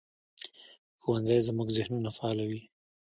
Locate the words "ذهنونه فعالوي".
1.77-2.61